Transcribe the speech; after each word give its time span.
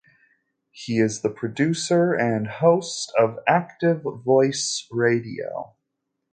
He 0.71 0.97
is 0.97 1.21
the 1.21 1.29
producer 1.29 2.15
and 2.15 2.47
host 2.47 3.13
of 3.19 3.37
"Active 3.47 4.01
Voice 4.01 4.87
Radio". 4.89 5.75